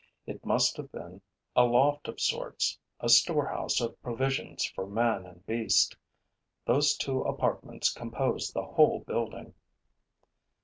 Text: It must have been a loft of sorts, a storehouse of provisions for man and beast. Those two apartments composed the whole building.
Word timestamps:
It 0.25 0.43
must 0.43 0.77
have 0.77 0.91
been 0.91 1.21
a 1.55 1.63
loft 1.63 2.07
of 2.07 2.19
sorts, 2.19 2.79
a 3.01 3.07
storehouse 3.07 3.79
of 3.79 4.01
provisions 4.01 4.65
for 4.65 4.87
man 4.87 5.27
and 5.27 5.45
beast. 5.45 5.95
Those 6.65 6.97
two 6.97 7.21
apartments 7.21 7.93
composed 7.93 8.55
the 8.55 8.65
whole 8.65 9.01
building. 9.01 9.53